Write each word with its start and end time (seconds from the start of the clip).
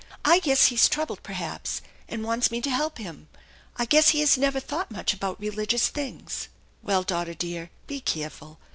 "I 0.35 0.39
guess 0.39 0.65
he 0.65 0.75
is 0.77 0.89
troubled, 0.89 1.21
perhaps, 1.21 1.83
and 2.09 2.23
wants 2.23 2.49
me 2.49 2.59
to 2.61 2.71
help 2.71 2.97
him. 2.97 3.27
I 3.77 3.85
guess 3.85 4.09
he 4.09 4.21
has 4.21 4.35
never 4.35 4.59
thought 4.59 4.89
much 4.89 5.13
about 5.13 5.39
religious 5.39 5.89
things."" 5.89 6.47
Well, 6.81 7.03
daughter 7.03 7.35
dear, 7.35 7.69
be 7.85 7.99
careful. 7.99 8.57